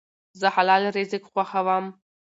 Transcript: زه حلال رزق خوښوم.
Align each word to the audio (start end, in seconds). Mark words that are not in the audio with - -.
زه 0.39 0.47
حلال 0.55 0.83
رزق 0.97 1.21
خوښوم. 1.31 1.85